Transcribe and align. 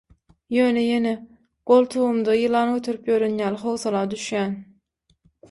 ýöne 0.59 0.85
ýene 0.85 1.11
goltugymda 1.71 2.39
ýylan 2.39 2.73
göterip 2.77 3.13
ýören 3.13 3.37
ýaly 3.43 3.61
howsala 3.67 4.03
düşýän. 4.17 4.59